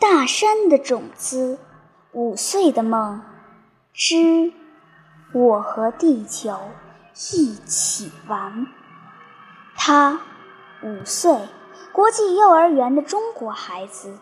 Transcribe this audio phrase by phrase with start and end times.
[0.00, 1.58] 大山的种子，
[2.12, 3.20] 五岁的梦
[3.92, 4.50] 之
[5.34, 6.56] 我和地球
[7.34, 8.66] 一起玩。
[9.76, 10.18] 他
[10.82, 11.38] 五岁，
[11.92, 14.16] 国际幼儿园的中国孩子。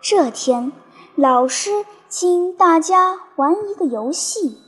[0.00, 0.72] 这天，
[1.14, 1.70] 老师
[2.08, 4.58] 请大家玩一个游戏。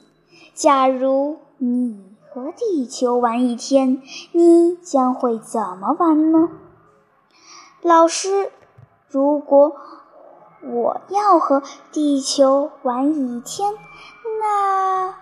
[0.54, 4.00] 假如你和地球玩一天，
[4.30, 6.50] 你将会怎么玩呢？
[7.82, 8.52] 老师，
[9.08, 9.74] 如果
[10.62, 13.72] 我要和地球玩一天，
[14.40, 15.14] 那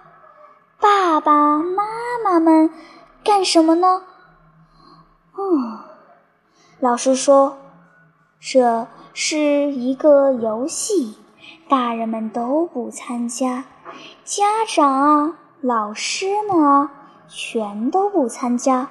[0.80, 1.84] 爸爸妈
[2.24, 2.70] 妈们
[3.22, 4.02] 干什么呢？
[5.36, 5.78] 嗯，
[6.80, 7.56] 老师说，
[8.40, 11.16] 这是一个游戏，
[11.68, 13.64] 大人们都不参加，
[14.24, 16.90] 家长啊、老师们啊，
[17.28, 18.88] 全都不参加，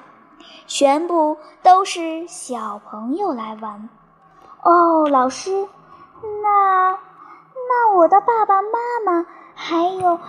[0.66, 3.90] 全部都是小朋友来玩。
[4.64, 5.68] 哦，老师，
[6.44, 6.92] 那
[7.70, 10.20] 那我的爸爸妈妈还有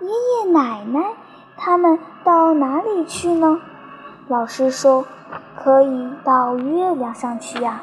[0.00, 1.14] 爷爷奶奶，
[1.56, 3.60] 他们到哪里去呢？
[4.28, 5.04] 老师说。
[5.60, 7.82] 可以到月亮上去呀，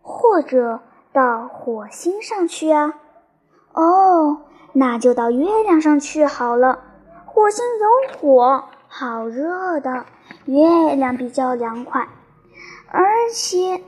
[0.00, 0.80] 或者
[1.12, 2.94] 到火星上去呀。
[3.72, 4.38] 哦，
[4.72, 6.78] 那就到月亮上去好了。
[7.26, 10.04] 火星有火，好热的；
[10.46, 12.08] 月亮比较凉快，
[12.90, 13.82] 而且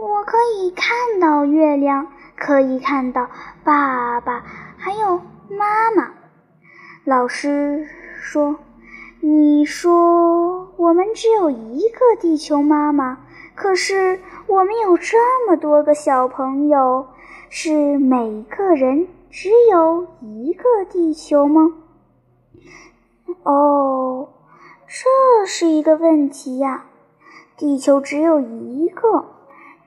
[0.00, 2.06] 我可以看到月亮，
[2.36, 3.28] 可以看到
[3.64, 4.44] 爸爸
[4.76, 5.20] 还有
[5.50, 6.12] 妈妈。
[7.04, 7.88] 老师
[8.20, 8.56] 说。
[9.18, 13.18] 你说我们只有一个地球妈妈，
[13.56, 17.08] 可是我们有这么多个小朋友，
[17.48, 21.72] 是每个人只有一个地球吗？
[23.42, 24.28] 哦，
[24.86, 26.84] 这是一个问题呀。
[27.56, 29.24] 地球只有一个，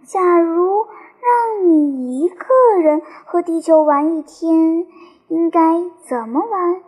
[0.04, 0.88] 假如
[1.22, 2.46] 让你一个
[2.82, 4.88] 人和地球玩一天，
[5.28, 6.82] 应该怎么玩？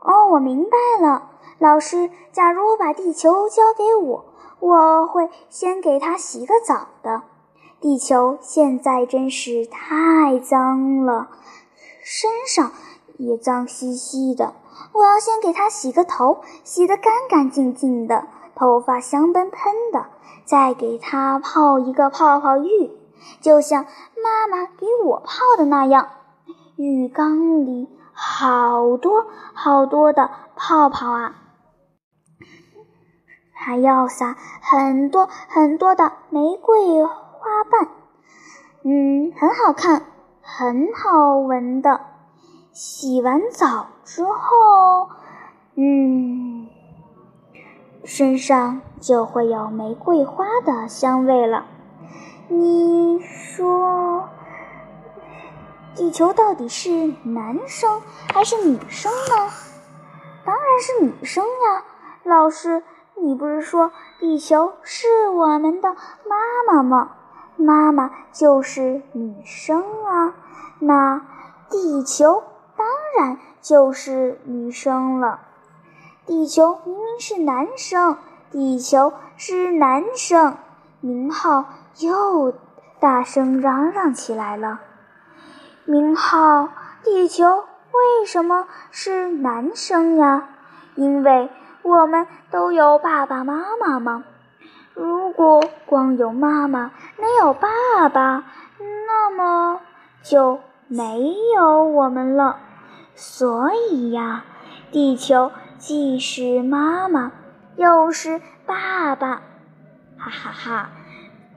[0.00, 1.30] 哦，我明白了。
[1.58, 4.24] 老师，假如把地球交给我，
[4.60, 7.22] 我会先给它洗个澡的。
[7.80, 11.28] 地球现在真是太脏了，
[12.02, 12.72] 身上
[13.18, 14.54] 也脏兮兮的。
[14.92, 20.06] 我要先给它洗个头，洗得干干净净的，头发香喷喷的，
[20.44, 22.90] 再给它泡一个泡泡浴，
[23.40, 26.08] 就像妈妈给我泡的那样。
[26.76, 31.34] 浴缸里好多好多的泡泡啊！
[33.54, 37.88] 还要撒很多很多的玫瑰花瓣，
[38.84, 40.02] 嗯，很好看，
[40.42, 42.00] 很好闻的。
[42.72, 45.08] 洗完澡之后，
[45.76, 46.68] 嗯，
[48.04, 51.64] 身上就会有玫瑰花的香味了。
[52.48, 54.28] 你说，
[55.96, 58.00] 地球到底是男生
[58.32, 59.50] 还是女生呢？
[60.44, 61.84] 当然是女生呀，
[62.22, 62.82] 老师。
[63.18, 65.88] 你不是说地球是我们的
[66.28, 66.36] 妈
[66.70, 67.12] 妈吗？
[67.56, 70.34] 妈妈就是女生啊，
[70.78, 71.22] 那
[71.70, 72.44] 地球
[72.76, 72.86] 当
[73.18, 75.40] 然就是女生了。
[76.26, 78.18] 地球明明是男生，
[78.50, 80.58] 地球是男生，
[81.00, 81.64] 明浩
[82.00, 82.54] 又
[83.00, 84.80] 大声嚷嚷起来了。
[85.84, 86.68] 明浩，
[87.04, 90.48] 地球为什么是男生呀？
[90.94, 91.50] 因为。
[91.82, 94.24] 我们都有爸爸妈妈吗？
[94.92, 97.68] 如果光有妈妈没有爸
[98.08, 98.42] 爸，
[99.06, 99.80] 那么
[100.20, 100.58] 就
[100.88, 102.56] 没有我们了。
[103.14, 104.42] 所以呀，
[104.90, 107.30] 地球既是妈妈，
[107.76, 109.42] 又是爸爸。
[110.18, 110.90] 哈哈哈，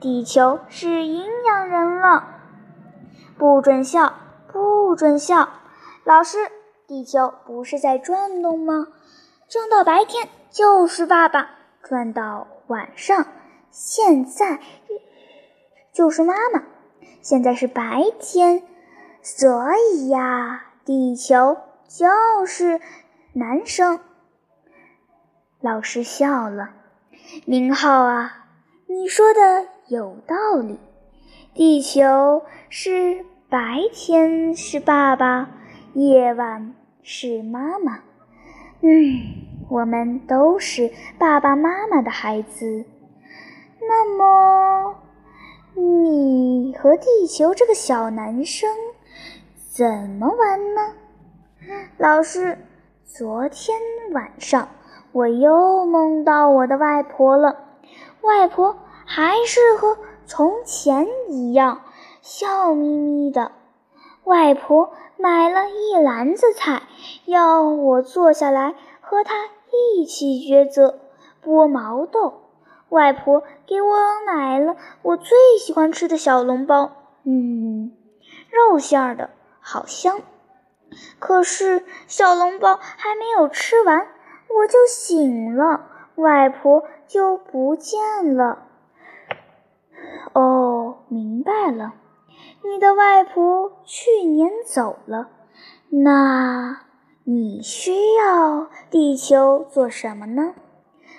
[0.00, 2.26] 地球是阴阳人了。
[3.36, 4.14] 不准笑，
[4.50, 5.48] 不准笑。
[6.04, 6.38] 老师，
[6.86, 8.86] 地球不是在转动吗？
[9.48, 11.50] 转到白天就是爸爸，
[11.82, 13.26] 转到晚上
[13.70, 14.60] 现在
[15.92, 16.62] 就是妈妈。
[17.20, 18.62] 现在是白天，
[19.22, 22.80] 所以呀，地球就是
[23.34, 24.00] 男生。
[25.60, 26.70] 老师笑了，
[27.44, 28.46] 明浩啊，
[28.86, 30.78] 你说的有道理。
[31.52, 35.50] 地球是白天是爸爸，
[35.94, 37.98] 夜晚是妈妈。
[38.82, 39.20] 嗯，
[39.68, 42.84] 我们都是爸爸妈妈的孩子。
[43.80, 44.94] 那么，
[45.74, 48.70] 你和地球这个小男生
[49.72, 50.94] 怎么玩呢？
[51.98, 52.56] 老师，
[53.04, 53.76] 昨天
[54.12, 54.68] 晚上
[55.10, 57.56] 我又梦到我的外婆了。
[58.22, 58.78] 外婆
[59.12, 61.82] 还是和从前一样
[62.22, 63.50] 笑眯眯的。
[64.22, 66.84] 外婆买了一篮子菜，
[67.24, 69.34] 要我坐下来和她
[69.96, 71.00] 一起抉择
[71.44, 72.42] 剥毛豆。
[72.88, 76.92] 外婆给我买了我最喜欢吃的小笼包，
[77.24, 77.90] 嗯，
[78.48, 80.20] 肉馅儿的，好香。
[81.18, 84.06] 可是小笼包还没有吃完，
[84.56, 88.68] 我就醒了，外婆就不见了。
[90.32, 91.94] 哦，明白了，
[92.64, 95.28] 你的外婆去年走了。
[95.88, 96.82] 那
[97.24, 100.54] 你需要地球做什么呢？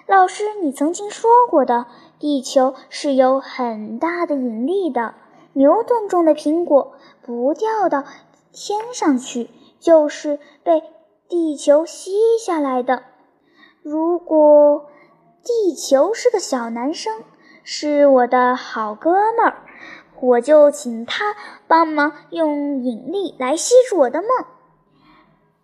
[0.07, 1.85] 老师，你曾经说过的，
[2.19, 5.13] 地球是有很大的引力的。
[5.53, 8.05] 牛顿种的苹果不掉到
[8.53, 9.49] 天上去，
[9.79, 10.81] 就是被
[11.27, 13.03] 地球吸下来的。
[13.81, 14.87] 如果
[15.43, 17.23] 地球是个小男生，
[17.63, 19.55] 是我的好哥们儿，
[20.19, 21.35] 我就请他
[21.67, 24.29] 帮忙用引力来吸住我的梦，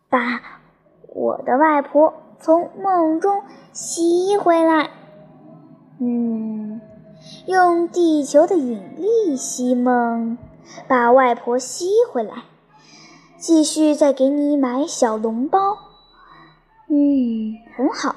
[0.09, 0.41] 把
[1.07, 2.13] 我的外婆。
[2.39, 3.41] 从梦中
[3.73, 4.91] 吸回来，
[5.99, 6.79] 嗯，
[7.47, 10.37] 用地球的引力吸梦，
[10.87, 12.43] 把外婆吸回来，
[13.39, 15.59] 继续再给你买小笼包，
[16.89, 18.15] 嗯，很好，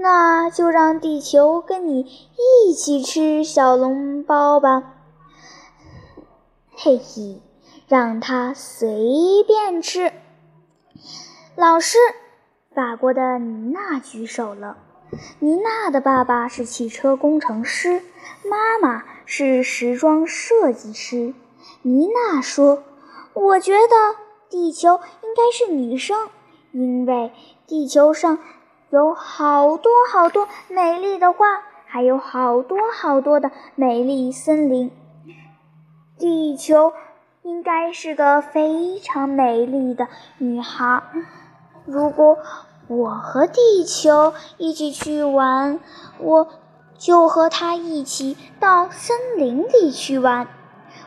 [0.00, 2.06] 那就让地球跟你
[2.36, 4.94] 一起吃小笼包吧，
[6.76, 7.42] 嘿嘿，
[7.88, 10.12] 让它随便吃，
[11.56, 11.98] 老师。
[12.72, 14.78] 法国的妮娜举手了。
[15.40, 18.02] 妮娜的爸爸是汽车工程师，
[18.48, 21.34] 妈妈是时装设计师。
[21.82, 22.84] 妮娜说
[23.34, 24.16] ：“我觉得
[24.48, 26.28] 地球应该是女生，
[26.70, 27.32] 因为
[27.66, 28.38] 地球上
[28.90, 34.90] 有好多好多美丽的花，还有好多好多的美丽森林。
[36.18, 36.92] 地球
[37.42, 40.08] 应该是个非常美丽的
[40.38, 41.02] 女孩。
[41.84, 42.38] 如果……”
[42.88, 45.78] 我和地球一起去玩，
[46.20, 46.48] 我
[46.96, 50.48] 就和他一起到森林里去玩。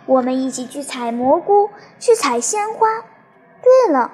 [0.05, 2.87] 我们一起去采蘑菇，去采鲜花。
[3.63, 4.11] 对了，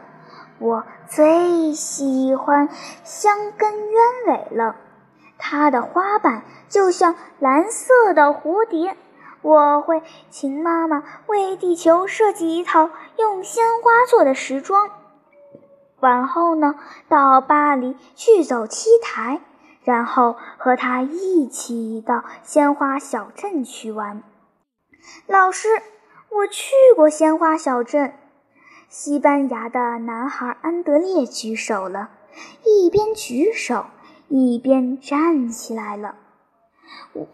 [0.59, 2.69] 我最喜欢
[3.03, 4.75] 香根鸢尾了，
[5.37, 8.97] 它的花瓣就像蓝色的蝴蝶。
[9.43, 10.01] 我会
[10.31, 14.89] 请妈妈为地球设计一套用鲜花做的时装。
[15.99, 16.75] 晚后呢，
[17.07, 19.41] 到巴黎去走 T 台，
[19.83, 24.23] 然后和他一起到鲜花小镇去玩。
[25.27, 25.69] 老师，
[26.29, 28.13] 我去过鲜花小镇。
[28.89, 32.09] 西班牙的男孩安德烈举手了，
[32.63, 33.85] 一边举手
[34.29, 36.15] 一边站起来了。
[37.11, 37.27] 我，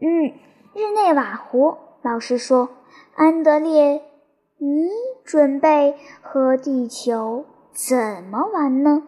[0.00, 0.32] 嗯，
[0.74, 1.78] 日内瓦湖。
[2.02, 2.70] 老师说，
[3.14, 4.02] 安德烈，
[4.58, 4.88] 你
[5.24, 7.44] 准备和地球？
[7.72, 9.04] 怎么玩呢？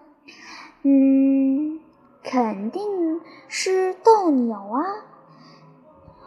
[0.83, 1.81] 嗯，
[2.23, 4.87] 肯定是斗牛啊！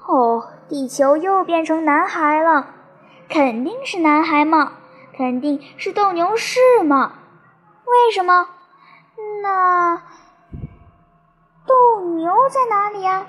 [0.06, 2.68] 哦，地球又变成男孩了，
[3.30, 4.74] 肯定是男孩嘛，
[5.16, 7.14] 肯定是斗牛士嘛？
[7.86, 8.48] 为什么？
[9.42, 10.02] 那
[11.68, 13.28] 斗牛在哪里呀？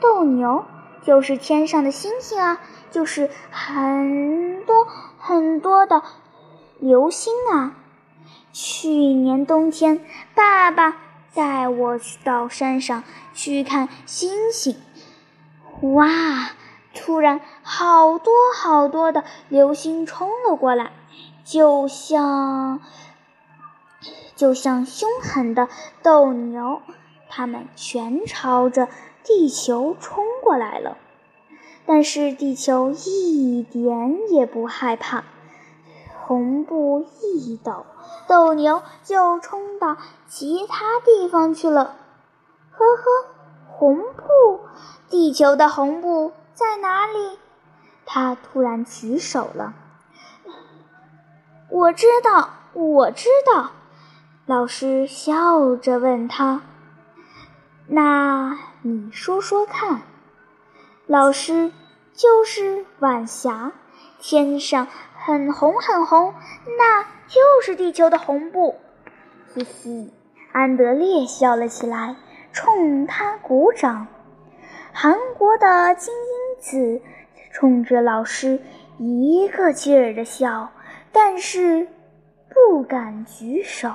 [0.00, 0.64] 斗牛
[1.02, 2.60] 就是天上的星星啊，
[2.90, 4.86] 就是很多
[5.18, 6.02] 很多的
[6.78, 7.76] 流星啊。
[8.52, 10.96] 去年冬天，爸爸
[11.34, 14.76] 带我到山上去看星星。
[15.82, 16.06] 哇！
[16.96, 20.90] 突然，好多好多的流星冲了过来，
[21.44, 22.80] 就像
[24.34, 25.68] 就像凶狠的
[26.02, 26.82] 斗牛，
[27.28, 28.88] 它们全朝着
[29.22, 30.96] 地球冲过来了。
[31.84, 35.22] 但是地球一点也不害怕。
[36.24, 37.86] 红布一抖，
[38.26, 41.94] 斗牛就冲到其他地方去了。
[42.72, 43.04] 呵呵，
[43.68, 44.60] 红布，
[45.08, 47.38] 地球的红布在哪里？
[48.06, 49.74] 他突然举手了。
[51.68, 53.72] 我知道，我知道。
[54.46, 56.62] 老师笑着问他
[57.86, 60.00] ：“那你说说看。”
[61.06, 61.72] 老师
[62.14, 63.72] 就是晚霞，
[64.18, 64.88] 天上。
[65.18, 66.32] 很红很红，
[66.78, 68.76] 那就是地球的红布。
[69.52, 70.14] 嘻嘻，
[70.52, 72.16] 安德烈笑了起来，
[72.52, 74.06] 冲他鼓掌。
[74.92, 77.00] 韩国的精英子
[77.52, 78.60] 冲着老师
[78.98, 80.70] 一个劲儿的笑，
[81.12, 81.88] 但是
[82.48, 83.92] 不敢举手。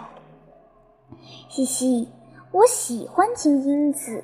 [1.50, 2.10] 嘻嘻，
[2.51, 4.24] 我喜欢金英子，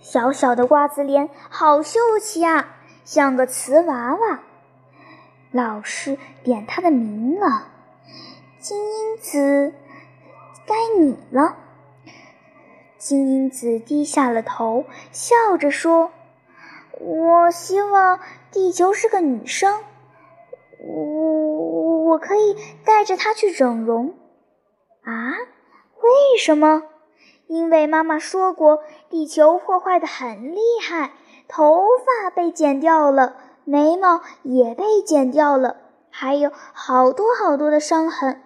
[0.00, 4.40] 小小的瓜子脸，好秀气啊，像个瓷娃娃。
[5.50, 7.68] 老师点他的名了。
[8.58, 9.72] 金英子，
[10.66, 11.56] 该你了。
[12.98, 16.10] 金英子低下了头，笑着说
[17.00, 19.80] ：“我希望地球是个女生，
[20.80, 24.14] 我我可以带着她去整容。”
[25.04, 25.34] 啊？
[26.00, 26.82] 为什么？
[27.46, 31.12] 因为妈妈说过，地球破坏的很厉害，
[31.48, 35.76] 头发被剪掉了，眉毛也被剪掉了，
[36.10, 38.42] 还有好多好多的伤痕。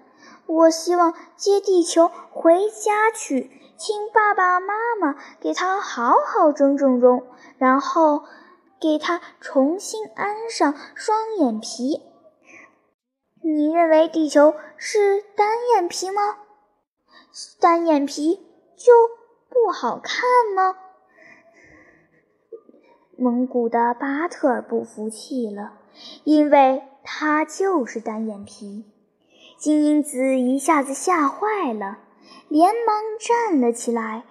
[0.47, 7.25] 我希望接地球回家去，请爸爸妈妈给她好好整整容，
[7.59, 8.23] 然后
[8.83, 12.03] 给他重新安上双眼皮。
[13.41, 16.39] 你认为地球是单眼皮吗？
[17.61, 18.45] 单眼皮
[18.77, 18.93] 就
[19.49, 20.25] 不好看
[20.57, 20.77] 吗？
[23.17, 25.79] 蒙古的巴特尔不服气了，
[26.25, 28.85] 因为他就是单眼皮。
[29.59, 32.01] 金英子一下子吓坏了，
[32.49, 34.25] 连忙站了起来，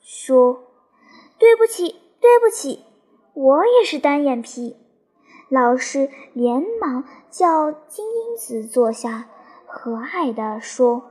[0.00, 0.62] 说
[1.38, 2.84] ：“对不起，对不起，
[3.40, 4.76] 我也是单眼皮。”
[5.48, 9.28] 老师连忙叫金英子坐下，
[9.66, 11.04] 和蔼地说：“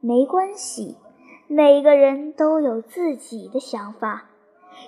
[0.00, 0.96] 没关系，
[1.46, 4.24] 每个人都有自己的想法。”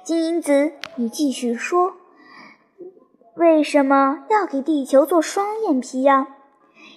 [0.05, 1.95] 金英子，你继续说，
[3.37, 6.37] 为什么要给地球做双眼皮呀？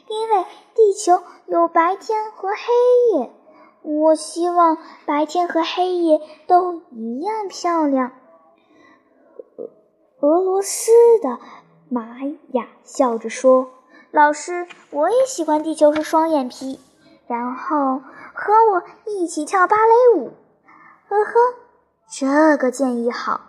[0.10, 3.32] 因为地球有白天和黑夜，
[3.84, 8.12] 我希望白天和黑夜都一样漂亮。
[10.26, 10.92] 俄罗斯
[11.22, 11.38] 的
[11.88, 12.18] 玛
[12.54, 13.70] 雅笑着说
[14.10, 16.80] ：“老师，我也喜欢地球是双眼皮，
[17.28, 18.02] 然后
[18.34, 20.32] 和我一起跳芭蕾舞。”
[21.08, 21.32] 呵呵，
[22.10, 23.42] 这个建议好。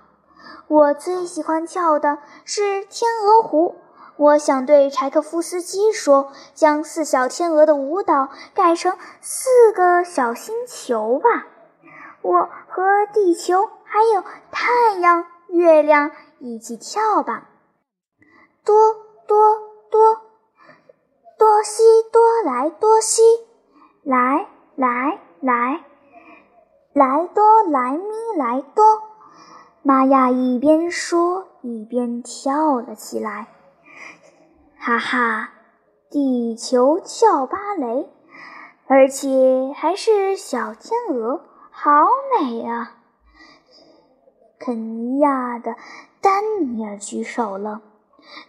[0.69, 3.77] 我最喜欢跳的是天鹅湖。
[4.19, 11.47] 我想对柴可夫斯基说：“将四小天鹅的舞蹈改成四个小星球吧。”
[12.21, 17.49] 我和地球还有太阳、月亮一起跳吧。
[18.65, 18.95] 多
[19.27, 19.59] 多
[19.91, 20.21] 多，
[21.39, 23.23] 多西多来多西，
[24.03, 25.85] 来来来，
[26.93, 29.03] 来多来咪来多。
[29.83, 33.49] 玛雅一边说一边跳了起来。
[34.79, 35.51] 哈哈，
[36.11, 38.09] 地球跳芭蕾，
[38.87, 41.41] 而且还是小天鹅，
[41.71, 41.91] 好
[42.41, 42.97] 美啊！
[44.59, 45.77] 肯尼亚的
[46.27, 47.83] 丹尼尔举手了，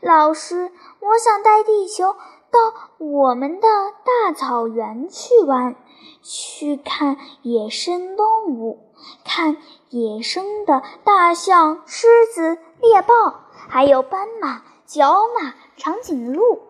[0.02, 2.16] 老师，我想带地球
[2.50, 3.68] 到我们的
[4.04, 5.76] 大草原去玩，
[6.24, 8.80] 去看野生动物，
[9.24, 9.58] 看
[9.92, 15.54] 野生的大象、狮子、猎豹，还有斑马、角马。
[15.78, 16.64] 长颈鹿，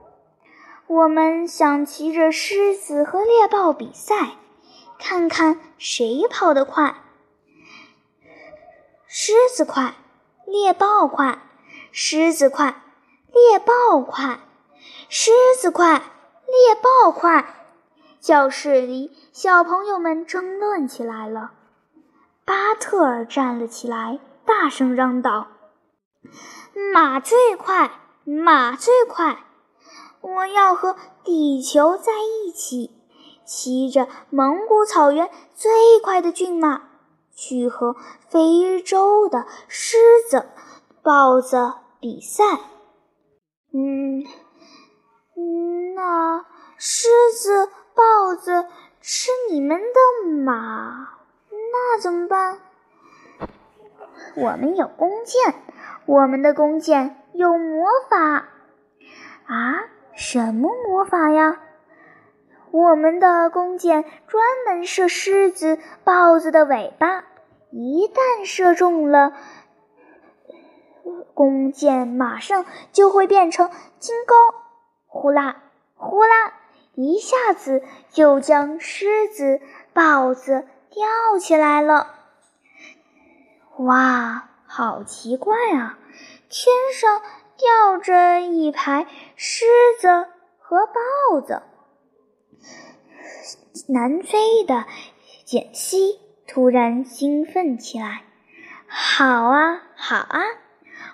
[0.88, 4.32] 我们想骑着狮子和猎豹比赛，
[5.00, 6.98] 看看谁跑得快。
[9.06, 9.96] 狮子快，
[10.48, 11.40] 猎豹快，
[11.92, 12.82] 狮子快，
[13.34, 14.40] 猎豹快，
[15.10, 16.02] 狮子快，
[16.46, 17.68] 猎豹快。
[18.22, 21.52] 教室里，小朋友们争论起来了。
[22.46, 25.48] 巴特尔站了起来，大声嚷道
[26.94, 27.92] ：“马最快！”
[28.24, 29.44] 马最快，
[30.22, 32.92] 我要和地球在一起，
[33.46, 36.87] 骑着蒙古草原最快的骏马，
[37.38, 37.96] 去和
[38.28, 39.96] 非洲的狮
[40.28, 40.48] 子、
[41.04, 42.44] 豹子比赛。
[43.72, 44.26] 嗯，
[45.96, 46.46] 那
[46.78, 48.66] 狮子、豹子
[49.02, 51.10] 吃你们的马，
[51.50, 52.60] 那怎么办？
[54.36, 55.54] 我们有弓箭，
[56.08, 57.24] 我们的弓箭。
[57.34, 58.18] 有魔法
[59.46, 59.86] 啊？
[60.16, 61.62] 什么魔法呀？
[62.72, 67.26] 我们的弓箭专门射狮子、豹子的尾巴，
[67.72, 69.34] 一旦射中了，
[71.34, 74.36] 弓箭马上就会变成金钩，
[75.08, 75.64] 呼啦
[75.96, 76.54] 呼啦，
[76.96, 79.62] 一下子就将狮子、
[79.94, 82.16] 豹子吊起来了。
[83.78, 85.98] 哇，好奇怪啊！
[86.50, 87.22] 天上
[87.56, 89.06] 吊着一排
[89.36, 89.66] 狮
[90.00, 90.28] 子
[90.60, 91.62] 和豹子。
[93.88, 94.86] 南非的
[95.46, 98.24] 简西突然兴奋起来
[98.86, 100.42] ：“好啊，好啊，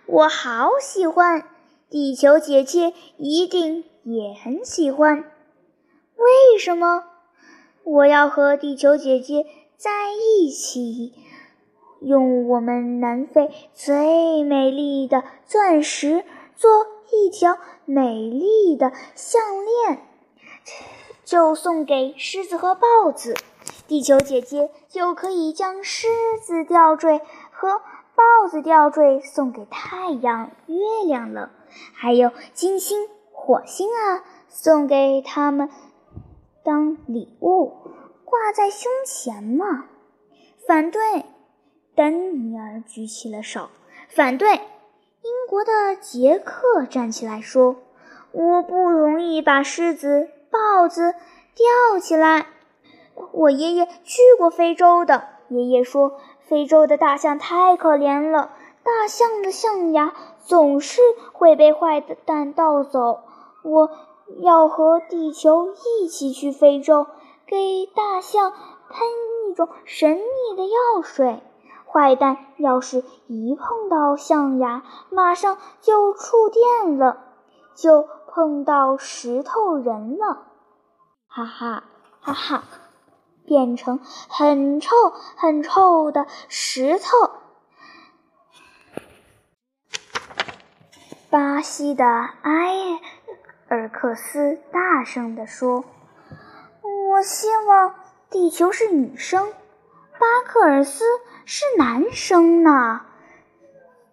[0.08, 1.46] 我好喜欢！
[1.90, 5.32] 地球姐姐一定也很喜欢。
[6.16, 7.04] 为什么？
[7.84, 9.46] 我要和地球姐姐
[9.78, 11.14] 在一起。”
[12.02, 16.26] 用我们南非最美丽的钻石
[16.56, 16.70] 做
[17.12, 20.06] 一条美丽的项链，
[21.26, 23.36] 就送给狮子和豹子。
[23.88, 26.08] 地球姐姐就可以将狮
[26.42, 27.20] 子吊坠
[27.52, 27.82] 和
[28.16, 31.52] 豹子吊坠送给太阳、月亮了，
[31.94, 35.70] 还有金星、火星啊，送给他们
[36.64, 37.74] 当礼物，
[38.24, 39.86] 挂在胸前嘛。
[40.66, 41.26] 反对，
[41.96, 43.70] 丹尼尔举起了手。
[44.08, 47.78] 反对，英国的杰克站起来说
[48.32, 51.16] ：“我不同意把狮子、豹子
[51.56, 52.46] 吊起来。”
[53.34, 55.26] 我爷爷去过非洲的。
[55.50, 56.14] 爷爷说，
[56.48, 58.52] 非洲的大象太可怜了，
[58.84, 60.14] 大象的象牙
[60.46, 61.02] 总是
[61.34, 63.20] 会被坏蛋盗走。
[63.64, 63.90] 我
[64.40, 67.06] 要和地球一起去非洲，
[67.46, 68.52] 给大象
[68.90, 69.08] 喷
[69.50, 71.42] 一种神秘的药水。
[71.86, 74.82] 坏蛋要是一碰到象牙，
[75.12, 77.18] 马上就触电了，
[77.76, 80.48] 就碰到石头人了。
[81.28, 81.84] 哈哈
[82.20, 82.64] 哈哈！
[83.46, 84.96] 变成很臭
[85.36, 87.30] 很臭的石头。
[91.30, 93.00] 巴西的埃
[93.68, 95.86] 尔克斯大声地说
[97.12, 97.94] ：“我希望
[98.32, 99.54] 地球是女生，
[100.14, 101.04] 巴克尔斯
[101.46, 103.02] 是男生呢？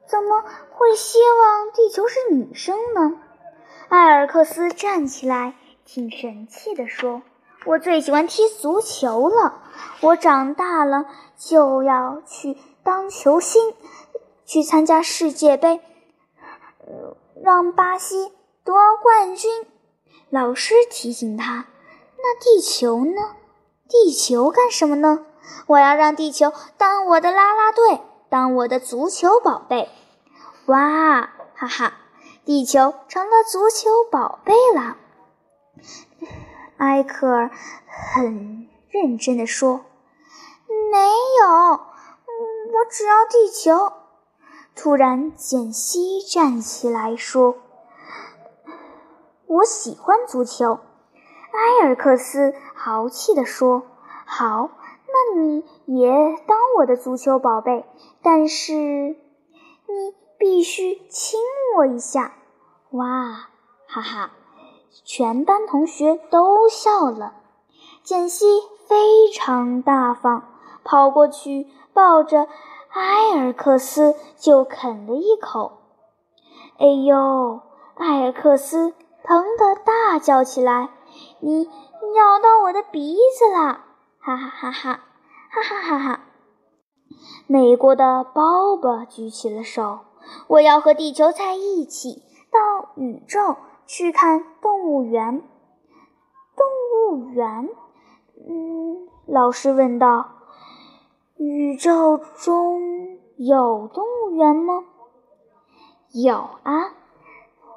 [0.06, 3.18] 怎么会希望地球是女生呢？”
[3.90, 5.54] 埃尔克斯站起来，
[5.84, 7.22] 挺神气地说。
[7.64, 9.62] 我最喜欢踢足球了。
[10.00, 11.06] 我长大了
[11.36, 13.74] 就要去当球星，
[14.46, 15.80] 去参加世界杯，
[17.42, 18.32] 让巴西
[18.62, 19.66] 夺冠军。
[20.30, 21.66] 老师提醒他
[22.16, 23.34] ：“那地球呢？
[23.88, 25.26] 地球干什么呢？
[25.66, 29.88] 我要让地球当我的啦啦队，当我的足球宝贝。”
[30.66, 31.94] 哇，哈哈，
[32.44, 34.96] 地球成了足球宝贝了。
[36.78, 37.50] 埃克尔
[37.86, 39.84] 很认真地说
[40.90, 40.98] ：“没
[41.40, 43.92] 有，我只要地球。”
[44.74, 47.56] 突然，简西站起来说
[49.46, 50.80] ：“我喜欢足球。”
[51.52, 53.82] 埃尔克斯豪气地说
[54.24, 54.70] ：“好，
[55.06, 56.10] 那你也
[56.46, 57.84] 当我的足球宝贝，
[58.22, 59.16] 但是你
[60.40, 61.38] 必须亲
[61.76, 62.32] 我一下。”
[62.90, 63.50] 哇，
[63.86, 64.30] 哈哈。
[65.04, 67.34] 全班同学都笑了。
[68.02, 68.44] 简西
[68.88, 70.48] 非常大方，
[70.82, 72.48] 跑过去抱着
[72.88, 75.78] 埃尔克斯就啃了一口。
[76.78, 77.60] 哎呦，
[77.96, 80.90] 埃尔克斯疼得大叫起来
[81.40, 81.64] ：“你
[82.16, 83.84] 咬到我的鼻子了！”
[84.18, 85.00] 哈哈哈哈，
[85.50, 86.20] 哈哈哈哈！
[87.46, 90.00] 美国的鲍勃举起了手
[90.48, 93.56] ：“我要和地球在一起，到宇宙。”
[93.92, 95.42] 去看动物园。
[96.54, 97.68] 动物园，
[98.48, 100.28] 嗯，老师问道
[101.36, 104.84] ：“宇宙中有动物园吗
[106.14, 106.92] ？”“有啊，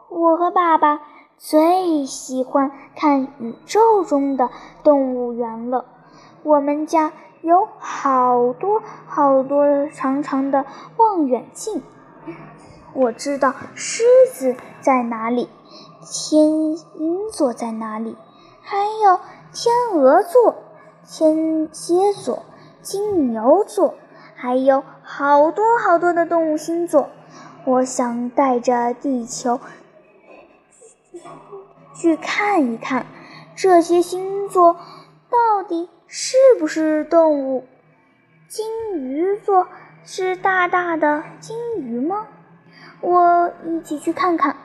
[0.10, 1.02] 我和爸爸
[1.40, 4.52] 最喜欢看宇宙中的
[4.84, 5.86] 动物园了。
[6.44, 7.12] 我们家
[7.42, 10.64] 有好多好多长长的
[10.98, 11.82] 望远镜，
[12.94, 15.50] 我知道狮子在哪里。”
[16.06, 18.18] 天鹰座在哪里？
[18.62, 19.20] 还有
[19.54, 20.56] 天鹅座、
[21.08, 22.44] 天蝎座、
[22.82, 23.96] 金牛座，
[24.36, 27.10] 还有好多好多的动物星座。
[27.64, 29.62] 我想带着地球
[31.96, 33.06] 去看一看，
[33.56, 34.74] 这些星座
[35.30, 37.66] 到底是不是动物？
[38.50, 39.68] 金鱼座
[40.06, 42.28] 是大大的金鱼吗？
[43.00, 44.58] 我一起去看看。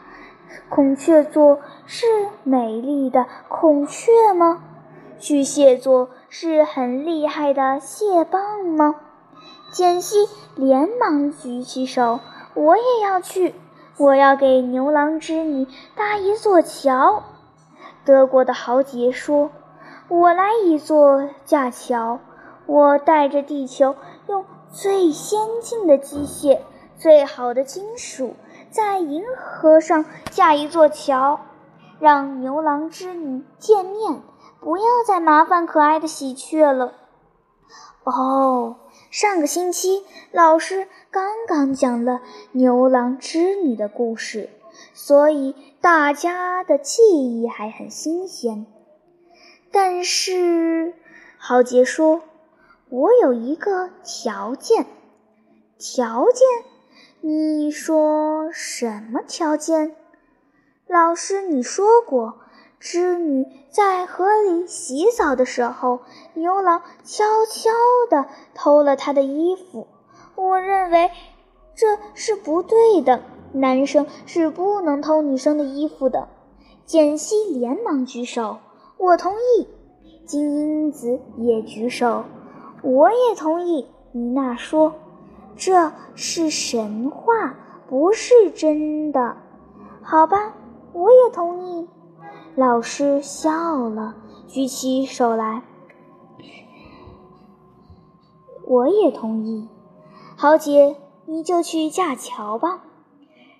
[0.68, 2.06] 孔雀座是
[2.42, 4.62] 美丽的孔雀吗？
[5.20, 8.96] 巨蟹座是很厉害的蟹棒吗？
[9.70, 12.18] 简西连忙举起手
[12.54, 13.54] ：“我也要去！
[13.96, 17.22] 我要给牛郎织女搭一座桥。”
[18.04, 19.50] 德国的豪杰说
[20.08, 22.18] ：“我来一座架桥，
[22.66, 23.94] 我带着地球，
[24.72, 26.60] 最先进的机械、
[26.98, 28.34] 最好的金属。”
[28.70, 31.40] 在银河上架一座桥，
[31.98, 34.20] 让牛郎织女见面，
[34.60, 36.92] 不要再麻烦可爱的喜鹊了。
[38.04, 38.76] 哦，
[39.10, 42.20] 上个星期老师刚刚讲了
[42.52, 44.50] 牛郎织女的故事，
[44.92, 48.66] 所以大家的记忆还很新鲜。
[49.72, 50.92] 但是
[51.38, 52.20] 豪杰说
[52.90, 54.86] ：“我有一个条件，
[55.78, 56.46] 条件。”
[57.20, 59.96] 你说什么条件？
[60.86, 62.36] 老师，你说过，
[62.78, 65.98] 织女在河里洗澡的时候，
[66.34, 67.70] 牛郎悄悄
[68.08, 69.88] 地偷了她的衣服。
[70.36, 71.10] 我认为
[71.74, 73.20] 这是不对的，
[73.52, 76.28] 男生是不能偷女生的衣服的。
[76.86, 78.58] 简溪连忙举手，
[78.96, 79.66] 我同意。
[80.24, 82.24] 金英子也举手，
[82.82, 83.86] 我也同意。
[84.12, 84.94] 妮娜说
[85.56, 87.56] ：“这是神话，
[87.88, 89.36] 不是真的。”
[90.02, 90.54] 好吧。
[90.94, 91.86] 我也同意。
[92.56, 94.16] 老师笑了，
[94.48, 95.62] 举起手来。
[98.66, 99.68] 我也同意。
[100.36, 102.82] 豪杰，你就去架桥吧。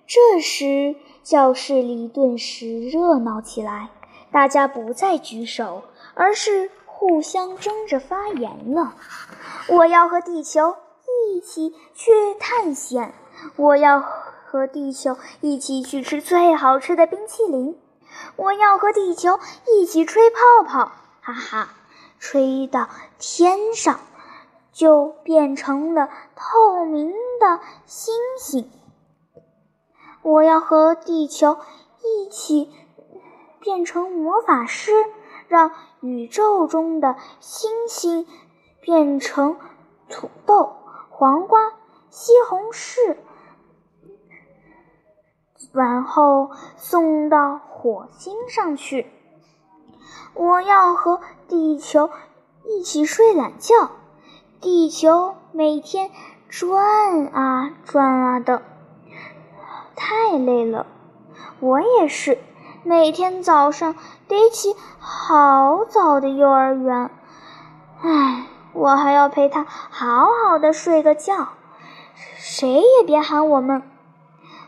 [0.05, 3.89] 这时，教室里顿时热闹起来，
[4.31, 5.83] 大家不再举手，
[6.15, 8.93] 而是互相争着发言了。
[9.69, 10.75] 我要和地球
[11.31, 13.13] 一起去探险。
[13.55, 14.03] 我要。
[14.51, 17.79] 和地球一起去吃最好吃的冰淇淋，
[18.35, 21.69] 我要和地球一起吹泡泡，哈哈，
[22.17, 23.99] 吹到天上
[24.71, 28.71] 就变成了透明的星星。
[30.23, 31.59] 我要和地球
[32.03, 32.71] 一起
[33.59, 34.91] 变成魔法师，
[35.47, 38.25] 让宇宙中的星星
[38.81, 39.57] 变成
[40.09, 40.73] 土豆、
[41.09, 41.73] 黄瓜、
[42.09, 43.17] 西红柿。
[45.71, 49.11] 然后送到火星上去。
[50.33, 52.09] 我要和地球
[52.65, 53.91] 一起睡懒觉。
[54.61, 56.09] 地球每天
[56.49, 58.61] 转啊转啊的，
[59.95, 60.87] 太累了。
[61.59, 62.39] 我也是，
[62.83, 63.95] 每天早上
[64.27, 67.11] 得起好早的幼儿园。
[68.01, 71.49] 唉，我还要陪他好好的睡个觉。
[72.37, 73.83] 谁也别喊我们。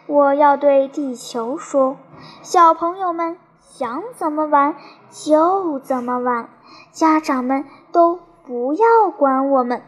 [0.08, 1.97] 我要对地球说
[2.43, 4.76] ：“小朋友们想怎么玩
[5.10, 6.50] 就怎么玩，
[6.91, 9.82] 家长们都不要管我们。”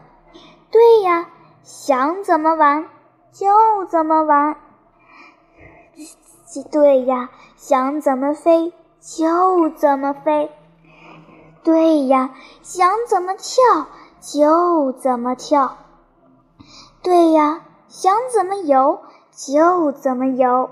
[0.72, 1.28] 对呀，
[1.62, 2.88] 想怎么玩
[3.32, 4.56] 就怎么玩。
[6.70, 7.28] 对呀，
[7.66, 10.50] 想怎么飞就怎么飞。
[11.62, 13.86] 对呀，想怎么跳
[14.20, 15.78] 就怎么跳。
[17.02, 19.00] 对呀，想怎么游。
[19.30, 20.68] 就怎么游。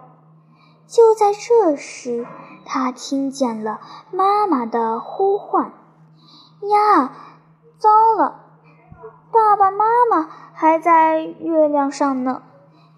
[0.86, 2.26] 就在这时，
[2.66, 5.72] 他听见了妈妈的呼唤
[6.60, 7.10] ：“呀，
[7.78, 8.36] 糟了！
[9.32, 12.42] 爸爸妈妈还在月亮上呢！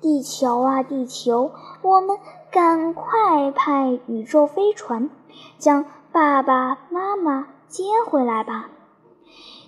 [0.03, 2.19] 地球啊，地球，我们
[2.55, 5.11] 赶快派宇宙飞船
[5.59, 8.69] 将爸爸妈妈接回来吧！”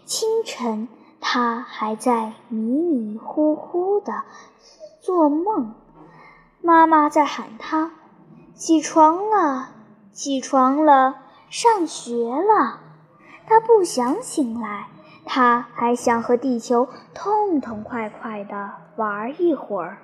[0.06, 0.86] 清晨，
[1.20, 4.22] 他还在迷迷糊糊的
[5.00, 5.74] 做梦。
[6.60, 7.90] 妈妈在喊他
[8.54, 9.70] ：“起床了，
[10.12, 11.16] 起床了，
[11.50, 12.78] 上学了。”
[13.48, 14.86] 他不想醒来，
[15.24, 19.98] 他还想和地球痛痛快快的玩一会儿。